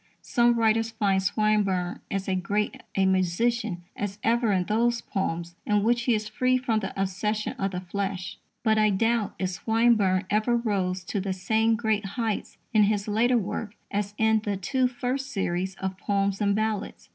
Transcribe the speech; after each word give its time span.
Some 0.23 0.57
writers 0.57 0.89
find 0.89 1.21
Swinburne 1.21 1.99
as 2.09 2.27
great 2.41 2.81
a 2.95 3.05
magician 3.05 3.83
as 3.95 4.17
ever 4.23 4.51
in 4.51 4.63
those 4.63 4.99
poems 5.01 5.53
in 5.63 5.83
which 5.83 6.05
he 6.05 6.15
is 6.15 6.27
free 6.27 6.57
from 6.57 6.79
the 6.79 6.99
obsession 6.99 7.53
of 7.59 7.69
the 7.69 7.81
flesh. 7.81 8.39
But 8.63 8.79
I 8.79 8.89
doubt 8.89 9.35
if 9.37 9.51
Swinburne 9.51 10.25
ever 10.31 10.57
rose 10.57 11.03
to 11.03 11.21
the 11.21 11.33
same 11.33 11.75
great 11.75 12.05
heights 12.17 12.57
in 12.73 12.85
his 12.85 13.07
later 13.07 13.37
work 13.37 13.75
as 13.91 14.15
in 14.17 14.39
the 14.43 14.57
two 14.57 14.87
first 14.87 15.29
series 15.31 15.75
of 15.75 15.97
_Poems 15.97 16.41
and 16.41 16.55
Ballads. 16.55 17.09